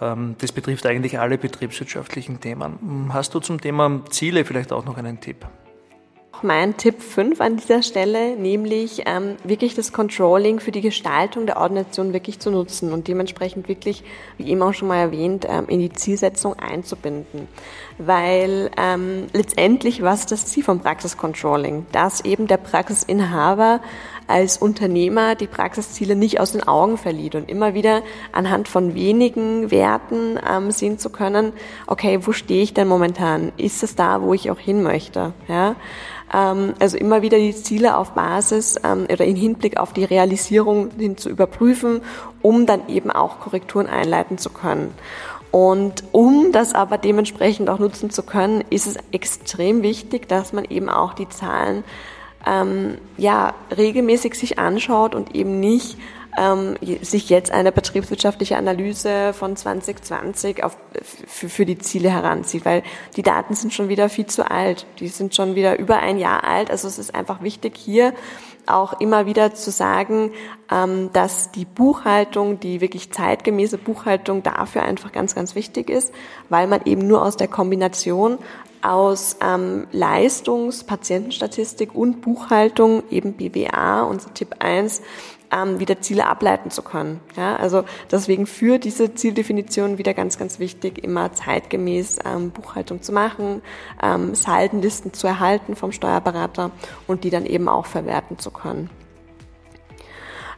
Ähm, 0.00 0.36
das 0.38 0.52
betrifft 0.52 0.86
eigentlich 0.86 1.18
alle 1.18 1.38
betriebswirtschaftlichen 1.38 2.40
Themen. 2.40 3.10
Hast 3.12 3.34
du 3.34 3.40
zum 3.40 3.60
Thema 3.60 4.02
Ziele 4.10 4.44
vielleicht 4.44 4.72
auch 4.72 4.84
noch 4.84 4.96
einen 4.96 5.20
Tipp? 5.20 5.46
Mein 6.42 6.78
Tipp 6.78 7.02
5 7.02 7.38
an 7.42 7.58
dieser 7.58 7.82
Stelle, 7.82 8.34
nämlich 8.34 9.02
ähm, 9.04 9.36
wirklich 9.44 9.74
das 9.74 9.92
Controlling 9.92 10.58
für 10.58 10.70
die 10.70 10.80
Gestaltung 10.80 11.44
der 11.44 11.58
Ordination 11.58 12.14
wirklich 12.14 12.38
zu 12.38 12.50
nutzen 12.50 12.94
und 12.94 13.08
dementsprechend 13.08 13.68
wirklich, 13.68 14.04
wie 14.38 14.48
eben 14.48 14.62
auch 14.62 14.72
schon 14.72 14.88
mal 14.88 14.96
erwähnt, 14.96 15.46
ähm, 15.46 15.66
in 15.68 15.80
die 15.80 15.92
Zielsetzung 15.92 16.58
einzubinden. 16.58 17.46
Weil 17.98 18.70
ähm, 18.78 19.26
letztendlich 19.34 20.02
was 20.02 20.24
das 20.24 20.46
Ziel 20.46 20.64
vom 20.64 20.80
Praxiscontrolling? 20.80 21.84
Dass 21.92 22.24
eben 22.24 22.46
der 22.46 22.56
Praxisinhaber 22.56 23.82
als 24.30 24.56
Unternehmer 24.58 25.34
die 25.34 25.46
Praxisziele 25.46 26.16
nicht 26.16 26.40
aus 26.40 26.52
den 26.52 26.66
Augen 26.66 26.96
verliert 26.96 27.34
und 27.34 27.50
immer 27.50 27.74
wieder 27.74 28.02
anhand 28.32 28.68
von 28.68 28.94
wenigen 28.94 29.70
Werten 29.70 30.38
ähm, 30.48 30.70
sehen 30.70 30.98
zu 30.98 31.10
können, 31.10 31.52
okay, 31.86 32.20
wo 32.22 32.32
stehe 32.32 32.62
ich 32.62 32.72
denn 32.72 32.88
momentan? 32.88 33.52
Ist 33.56 33.82
es 33.82 33.96
da, 33.96 34.22
wo 34.22 34.32
ich 34.32 34.50
auch 34.50 34.58
hin 34.58 34.82
möchte? 34.82 35.32
Ja? 35.48 35.74
Ähm, 36.32 36.74
also 36.78 36.96
immer 36.96 37.22
wieder 37.22 37.38
die 37.38 37.54
Ziele 37.54 37.96
auf 37.96 38.12
Basis 38.12 38.76
ähm, 38.84 39.06
oder 39.12 39.24
in 39.24 39.36
Hinblick 39.36 39.78
auf 39.78 39.92
die 39.92 40.04
Realisierung 40.04 40.90
hin 40.96 41.16
zu 41.16 41.28
überprüfen, 41.28 42.00
um 42.40 42.66
dann 42.66 42.88
eben 42.88 43.10
auch 43.10 43.40
Korrekturen 43.40 43.86
einleiten 43.86 44.38
zu 44.38 44.50
können. 44.50 44.94
Und 45.50 46.04
um 46.12 46.52
das 46.52 46.74
aber 46.74 46.96
dementsprechend 46.96 47.68
auch 47.68 47.80
nutzen 47.80 48.10
zu 48.10 48.22
können, 48.22 48.62
ist 48.70 48.86
es 48.86 48.96
extrem 49.10 49.82
wichtig, 49.82 50.28
dass 50.28 50.52
man 50.52 50.64
eben 50.64 50.88
auch 50.88 51.12
die 51.12 51.28
Zahlen 51.28 51.82
ähm, 52.46 52.98
ja, 53.16 53.54
regelmäßig 53.76 54.34
sich 54.34 54.58
anschaut 54.58 55.14
und 55.14 55.34
eben 55.34 55.60
nicht 55.60 55.96
ähm, 56.38 56.76
sich 57.02 57.28
jetzt 57.28 57.50
eine 57.50 57.72
betriebswirtschaftliche 57.72 58.56
Analyse 58.56 59.32
von 59.32 59.56
2020 59.56 60.62
auf, 60.62 60.76
für, 61.26 61.48
für 61.48 61.66
die 61.66 61.78
Ziele 61.78 62.10
heranzieht, 62.10 62.64
weil 62.64 62.82
die 63.16 63.22
Daten 63.22 63.54
sind 63.54 63.72
schon 63.72 63.88
wieder 63.88 64.08
viel 64.08 64.26
zu 64.26 64.48
alt. 64.50 64.86
Die 65.00 65.08
sind 65.08 65.34
schon 65.34 65.54
wieder 65.54 65.78
über 65.78 65.98
ein 65.98 66.18
Jahr 66.18 66.44
alt. 66.44 66.70
Also 66.70 66.88
es 66.88 66.98
ist 66.98 67.14
einfach 67.14 67.42
wichtig, 67.42 67.76
hier 67.76 68.14
auch 68.66 69.00
immer 69.00 69.26
wieder 69.26 69.54
zu 69.54 69.70
sagen, 69.70 70.32
ähm, 70.70 71.10
dass 71.12 71.50
die 71.50 71.64
Buchhaltung, 71.64 72.60
die 72.60 72.80
wirklich 72.80 73.12
zeitgemäße 73.12 73.78
Buchhaltung 73.78 74.42
dafür 74.42 74.82
einfach 74.82 75.12
ganz, 75.12 75.34
ganz 75.34 75.54
wichtig 75.54 75.90
ist, 75.90 76.12
weil 76.48 76.66
man 76.66 76.82
eben 76.84 77.06
nur 77.06 77.24
aus 77.24 77.36
der 77.36 77.48
Kombination 77.48 78.38
aus 78.82 79.36
ähm, 79.42 79.86
Leistungs-, 79.92 80.84
Patientenstatistik 80.84 81.94
und 81.94 82.20
Buchhaltung, 82.22 83.02
eben 83.10 83.34
BWA, 83.34 84.02
unser 84.02 84.32
Tipp 84.32 84.56
1, 84.58 85.02
ähm, 85.52 85.80
wieder 85.80 86.00
Ziele 86.00 86.26
ableiten 86.26 86.70
zu 86.70 86.82
können. 86.82 87.20
Ja, 87.36 87.56
also 87.56 87.84
deswegen 88.10 88.46
für 88.46 88.78
diese 88.78 89.14
Zieldefinition 89.14 89.98
wieder 89.98 90.14
ganz, 90.14 90.38
ganz 90.38 90.58
wichtig, 90.58 91.02
immer 91.02 91.32
zeitgemäß 91.32 92.18
ähm, 92.24 92.50
Buchhaltung 92.50 93.02
zu 93.02 93.12
machen, 93.12 93.62
ähm, 94.02 94.34
Saldenlisten 94.34 95.12
zu 95.12 95.26
erhalten 95.26 95.76
vom 95.76 95.92
Steuerberater 95.92 96.70
und 97.06 97.24
die 97.24 97.30
dann 97.30 97.46
eben 97.46 97.68
auch 97.68 97.86
verwerten 97.86 98.38
zu 98.38 98.50
können. 98.50 98.90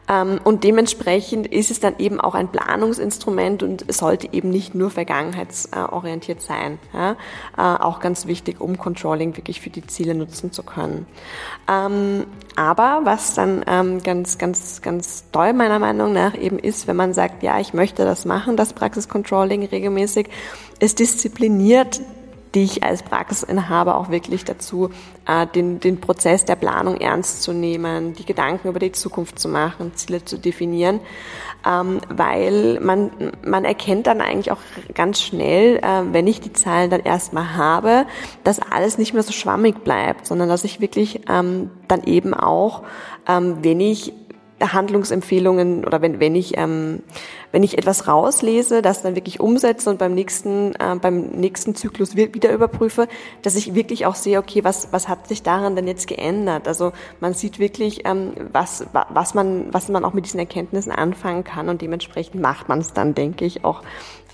Ähm, 0.09 0.39
und 0.43 0.63
dementsprechend 0.63 1.47
ist 1.47 1.71
es 1.71 1.79
dann 1.79 1.95
eben 1.97 2.19
auch 2.19 2.35
ein 2.35 2.49
Planungsinstrument 2.49 3.63
und 3.63 3.91
sollte 3.91 4.29
eben 4.31 4.49
nicht 4.49 4.75
nur 4.75 4.89
vergangenheitsorientiert 4.89 6.41
sein. 6.41 6.79
Äh, 6.93 7.13
auch 7.57 7.99
ganz 7.99 8.27
wichtig, 8.27 8.59
um 8.59 8.77
Controlling 8.77 9.37
wirklich 9.37 9.61
für 9.61 9.69
die 9.69 9.85
Ziele 9.87 10.15
nutzen 10.15 10.51
zu 10.51 10.63
können. 10.63 11.05
Ähm, 11.69 12.25
aber 12.55 13.01
was 13.03 13.33
dann 13.33 13.63
ähm, 13.67 14.03
ganz, 14.03 14.37
ganz, 14.37 14.81
ganz 14.81 15.25
toll 15.31 15.53
meiner 15.53 15.79
Meinung 15.79 16.13
nach 16.13 16.35
eben 16.35 16.59
ist, 16.59 16.87
wenn 16.87 16.95
man 16.95 17.13
sagt, 17.13 17.43
ja, 17.43 17.59
ich 17.59 17.73
möchte 17.73 18.03
das 18.03 18.25
machen, 18.25 18.57
das 18.57 18.73
Praxiscontrolling 18.73 19.65
regelmäßig, 19.65 20.29
es 20.79 20.95
diszipliniert 20.95 22.01
dich 22.55 22.83
als 22.83 23.03
Praxisinhaber 23.03 23.97
auch 23.97 24.09
wirklich 24.09 24.45
dazu, 24.45 24.89
äh, 25.27 25.47
den, 25.47 25.79
den 25.79 25.99
Prozess 25.99 26.45
der 26.45 26.55
Planung 26.55 26.97
ernst 26.97 27.43
zu 27.43 27.53
nehmen, 27.53 28.13
die 28.13 28.25
Gedanken 28.25 28.67
über 28.67 28.79
die 28.79 28.91
Zukunft 28.91 29.39
zu 29.39 29.49
machen, 29.49 29.93
Ziele 29.95 30.23
zu 30.23 30.37
definieren, 30.37 30.99
ähm, 31.65 31.99
weil 32.09 32.79
man, 32.79 33.11
man 33.45 33.65
erkennt 33.65 34.07
dann 34.07 34.21
eigentlich 34.21 34.51
auch 34.51 34.61
ganz 34.93 35.21
schnell, 35.21 35.77
äh, 35.77 36.13
wenn 36.13 36.27
ich 36.27 36.41
die 36.41 36.53
Zahlen 36.53 36.89
dann 36.89 37.01
erstmal 37.01 37.55
habe, 37.55 38.05
dass 38.43 38.59
alles 38.59 38.97
nicht 38.97 39.13
mehr 39.13 39.23
so 39.23 39.33
schwammig 39.33 39.83
bleibt, 39.83 40.27
sondern 40.27 40.49
dass 40.49 40.63
ich 40.63 40.79
wirklich 40.79 41.21
ähm, 41.29 41.71
dann 41.87 42.03
eben 42.03 42.33
auch, 42.33 42.83
ähm, 43.27 43.57
wenn 43.61 43.79
ich 43.79 44.13
Handlungsempfehlungen 44.71 45.83
oder 45.83 46.01
wenn, 46.01 46.19
wenn 46.19 46.35
ich 46.35 46.57
ähm, 46.57 47.01
wenn 47.51 47.63
ich 47.63 47.77
etwas 47.77 48.07
rauslese, 48.07 48.81
das 48.81 49.01
dann 49.01 49.15
wirklich 49.15 49.39
umsetze 49.39 49.89
und 49.89 49.99
beim 49.99 50.13
nächsten 50.13 50.73
äh, 50.75 50.95
beim 51.01 51.27
nächsten 51.31 51.75
Zyklus 51.75 52.15
wieder 52.15 52.53
überprüfe, 52.53 53.07
dass 53.41 53.55
ich 53.55 53.75
wirklich 53.75 54.05
auch 54.05 54.15
sehe, 54.15 54.39
okay, 54.39 54.63
was 54.63 54.87
was 54.91 55.09
hat 55.09 55.27
sich 55.27 55.43
daran 55.43 55.75
denn 55.75 55.87
jetzt 55.87 56.07
geändert? 56.07 56.67
Also 56.67 56.93
man 57.19 57.33
sieht 57.33 57.59
wirklich, 57.59 58.05
ähm, 58.05 58.33
was 58.51 58.85
was 58.91 59.33
man 59.33 59.73
was 59.73 59.89
man 59.89 60.05
auch 60.05 60.13
mit 60.13 60.25
diesen 60.25 60.39
Erkenntnissen 60.39 60.91
anfangen 60.91 61.43
kann 61.43 61.67
und 61.67 61.81
dementsprechend 61.81 62.41
macht 62.41 62.69
man 62.69 62.79
es 62.79 62.93
dann, 62.93 63.13
denke 63.15 63.45
ich, 63.45 63.65
auch 63.65 63.81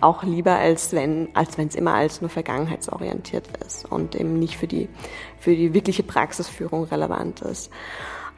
auch 0.02 0.24
lieber 0.24 0.56
als 0.56 0.94
wenn 0.94 1.30
als 1.34 1.58
wenn 1.58 1.68
es 1.68 1.76
immer 1.76 1.94
als 1.94 2.22
nur 2.22 2.30
vergangenheitsorientiert 2.30 3.48
ist 3.66 3.86
und 3.92 4.16
eben 4.16 4.40
nicht 4.40 4.58
für 4.58 4.68
die 4.68 4.90
für 5.40 5.56
die 5.56 5.74
wirkliche 5.74 6.04
Praxisführung 6.04 6.86
relevant 6.86 7.42
ist. 7.42 7.72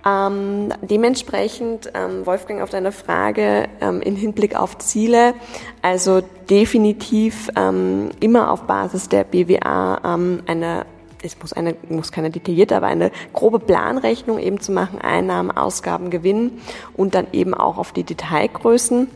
Ähm, 0.06 0.74
dementsprechend, 0.82 1.92
ähm, 1.94 2.26
Wolfgang, 2.26 2.62
auf 2.62 2.70
deine 2.70 2.92
Frage 2.92 3.68
ähm, 3.82 4.02
in 4.02 4.16
Hinblick 4.16 4.56
auf 4.56 4.78
Ziele, 4.80 5.34
also 5.82 6.22
definitiv 6.50 7.50
ähm, 7.56 8.10
immer 8.20 8.52
auf 8.52 8.64
Basis 8.64 9.10
der 9.10 9.24
BWA 9.24 10.02
ähm, 10.04 10.42
eine 10.48 10.86
es 11.24 11.38
muss 11.40 11.54
eine, 11.54 11.76
muss 11.88 12.12
keine 12.12 12.32
detaillierte, 12.32 12.76
aber 12.76 12.88
eine 12.88 13.12
grobe 13.32 13.60
Planrechnung 13.60 14.40
eben 14.40 14.60
zu 14.60 14.72
machen, 14.72 15.00
Einnahmen, 15.00 15.52
Ausgaben, 15.52 16.10
Gewinn 16.10 16.54
und 16.98 17.14
dann 17.14 17.28
eben 17.32 17.54
auch 17.54 17.78
auf 17.78 17.92
die 17.92 18.04
Detailgrößen 18.04 19.08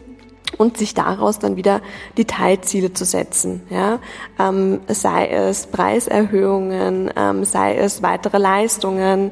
und 0.57 0.77
sich 0.77 0.93
daraus 0.93 1.39
dann 1.39 1.55
wieder 1.55 1.81
Detailziele 2.17 2.93
zu 2.93 3.05
setzen. 3.05 3.63
Ja? 3.69 3.99
Ähm, 4.39 4.79
sei 4.87 5.27
es 5.27 5.67
Preiserhöhungen, 5.67 7.11
ähm, 7.15 7.43
sei 7.43 7.75
es 7.75 8.01
weitere 8.01 8.37
Leistungen, 8.37 9.31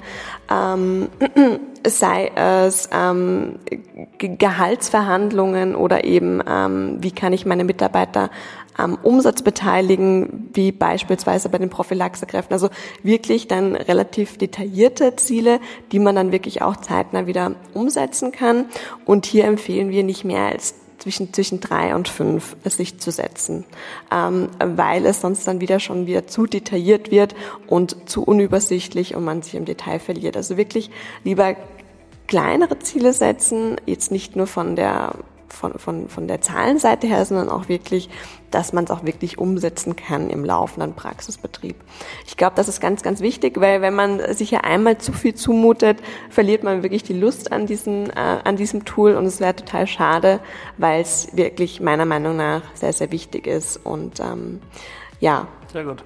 ähm, 0.50 1.10
sei 1.88 2.32
es 2.36 2.90
ähm, 2.94 3.60
Gehaltsverhandlungen 4.18 5.76
oder 5.76 6.04
eben 6.04 6.42
ähm, 6.48 6.98
wie 7.00 7.12
kann 7.12 7.34
ich 7.34 7.46
meine 7.46 7.64
Mitarbeiter 7.64 8.30
am 8.76 8.96
Umsatz 8.96 9.42
beteiligen, 9.42 10.50
wie 10.54 10.72
beispielsweise 10.72 11.50
bei 11.50 11.58
den 11.58 11.70
Prophylaxekräften. 11.70 12.54
Also 12.54 12.70
wirklich 13.04 13.48
dann 13.48 13.76
relativ 13.76 14.38
detaillierte 14.38 15.16
Ziele, 15.16 15.60
die 15.92 16.00
man 16.00 16.16
dann 16.16 16.32
wirklich 16.32 16.62
auch 16.62 16.78
zeitnah 16.78 17.28
wieder 17.28 17.56
umsetzen 17.74 18.32
kann. 18.32 18.66
Und 19.06 19.26
hier 19.26 19.46
empfehlen 19.46 19.90
wir 19.90 20.04
nicht 20.04 20.26
mehr 20.26 20.48
als 20.48 20.76
zwischen, 21.04 21.34
zwischen 21.34 21.60
drei 21.60 21.96
und 21.96 22.08
fünf 22.08 22.56
sich 22.64 22.98
zu 22.98 23.12
setzen, 23.12 23.66
ähm, 24.10 24.48
weil 24.60 25.06
es 25.06 25.20
sonst 25.20 25.46
dann 25.46 25.60
wieder 25.60 25.82
schon 25.82 26.08
wieder 26.08 26.28
zu 26.28 26.48
detailliert 26.48 27.12
wird 27.12 27.36
und 27.68 28.10
zu 28.10 28.24
unübersichtlich 28.24 29.14
und 29.14 29.26
man 29.26 29.42
sich 29.42 29.56
im 29.56 29.66
Detail 29.66 30.00
verliert. 30.00 30.38
Also 30.38 30.56
wirklich 30.56 30.90
lieber 31.26 31.58
kleinere 32.28 32.80
Ziele 32.80 33.12
setzen, 33.12 33.76
jetzt 33.86 34.12
nicht 34.12 34.38
nur 34.38 34.48
von 34.48 34.78
der 34.78 35.14
von, 35.54 35.78
von, 35.80 36.10
von 36.10 36.28
der 36.28 36.42
Zahlenseite 36.42 37.08
her, 37.08 37.24
sondern 37.26 37.50
auch 37.50 37.70
wirklich, 37.70 38.10
dass 38.52 38.74
man 38.74 38.84
es 38.84 38.92
auch 38.92 39.04
wirklich 39.04 39.38
umsetzen 39.38 39.96
kann 39.96 40.30
im 40.30 40.44
laufenden 40.44 40.94
Praxisbetrieb. 40.94 41.76
Ich 42.28 42.38
glaube, 42.38 42.54
das 42.56 42.68
ist 42.68 42.82
ganz, 42.82 43.04
ganz 43.04 43.22
wichtig, 43.22 43.60
weil 43.60 43.82
wenn 43.82 43.96
man 43.96 44.34
sich 44.34 44.52
ja 44.52 44.62
einmal 44.62 44.98
zu 44.98 45.14
viel 45.14 45.36
zumutet, 45.36 46.00
verliert 46.30 46.64
man 46.64 46.84
wirklich 46.84 47.04
die 47.04 47.14
Lust 47.14 47.52
an, 47.52 47.66
diesen, 47.66 48.10
äh, 48.10 48.40
an 48.44 48.58
diesem 48.58 48.86
Tool 48.86 49.16
und 49.16 49.26
es 49.26 49.40
wäre 49.40 49.56
total 49.56 49.88
schade, 49.88 50.40
weil 50.78 51.02
es 51.02 51.36
wirklich 51.36 51.80
meiner 51.80 52.06
Meinung 52.06 52.36
nach 52.38 52.62
sehr, 52.74 52.94
sehr 52.94 53.12
wichtig 53.12 53.48
ist 53.48 53.78
und 53.78 54.20
ähm, 54.20 54.62
ja. 55.20 55.48
Sehr 55.72 55.86
gut. 55.86 56.04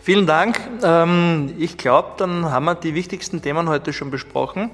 Vielen 0.00 0.26
Dank. 0.26 0.58
Ähm, 0.82 1.54
ich 1.58 1.76
glaube, 1.76 2.12
dann 2.16 2.50
haben 2.50 2.64
wir 2.64 2.74
die 2.74 2.94
wichtigsten 2.94 3.42
Themen 3.42 3.68
heute 3.68 3.92
schon 3.92 4.10
besprochen. 4.10 4.70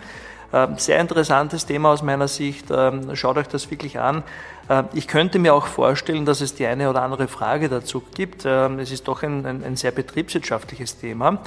Ähm, 0.54 0.78
sehr 0.78 1.00
interessantes 1.00 1.66
Thema 1.66 1.90
aus 1.90 2.02
meiner 2.02 2.28
Sicht. 2.28 2.66
Ähm, 2.70 3.16
schaut 3.16 3.36
euch 3.38 3.48
das 3.48 3.68
wirklich 3.72 3.98
an. 3.98 4.22
Ähm, 4.70 4.84
ich 4.92 5.08
könnte 5.08 5.40
mir 5.40 5.52
auch 5.52 5.66
vorstellen, 5.66 6.24
dass 6.24 6.40
es 6.40 6.54
die 6.54 6.64
eine 6.64 6.88
oder 6.88 7.02
andere 7.02 7.26
Frage 7.26 7.68
dazu 7.68 8.00
gibt. 8.14 8.44
Es 8.44 8.92
ist 8.92 9.08
doch 9.08 9.24
ein, 9.24 9.44
ein, 9.44 9.64
ein 9.64 9.76
sehr 9.76 9.90
betriebswirtschaftliches 9.90 11.00
Thema. 11.00 11.40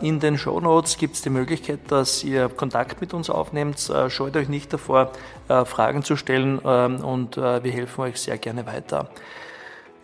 In 0.00 0.20
den 0.20 0.38
Show 0.38 0.60
Notes 0.60 0.96
gibt 0.96 1.16
es 1.16 1.22
die 1.22 1.30
Möglichkeit, 1.30 1.80
dass 1.88 2.22
ihr 2.22 2.48
Kontakt 2.48 3.00
mit 3.00 3.12
uns 3.12 3.28
aufnehmt. 3.30 3.90
Äh, 3.90 4.10
scheut 4.10 4.36
euch 4.36 4.48
nicht 4.48 4.72
davor, 4.72 5.10
äh, 5.48 5.64
Fragen 5.64 6.04
zu 6.04 6.14
stellen 6.14 6.60
und 6.60 7.36
äh, 7.36 7.64
wir 7.64 7.72
helfen 7.72 8.02
euch 8.02 8.20
sehr 8.20 8.38
gerne 8.38 8.64
weiter. 8.64 9.08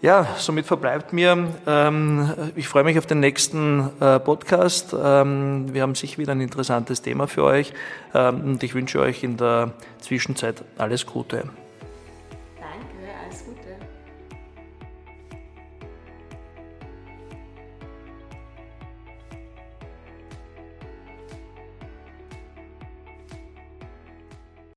Ja, 0.02 0.26
somit 0.36 0.66
verbleibt 0.66 1.12
mir, 1.12 1.46
ähm, 1.64 2.34
ich 2.56 2.66
freue 2.66 2.82
mich 2.82 2.98
auf 2.98 3.06
den 3.06 3.20
nächsten 3.20 3.88
äh, 4.00 4.18
Podcast. 4.18 4.92
Ähm, 5.00 5.72
wir 5.72 5.82
haben 5.82 5.94
sicher 5.94 6.18
wieder 6.18 6.32
ein 6.32 6.40
interessantes 6.40 7.02
Thema 7.02 7.28
für 7.28 7.44
euch 7.44 7.72
ähm, 8.12 8.40
und 8.40 8.62
ich 8.64 8.74
wünsche 8.74 8.98
euch 8.98 9.22
in 9.22 9.36
der 9.36 9.70
Zwischenzeit 10.00 10.64
alles 10.76 11.06
Gute. 11.06 11.44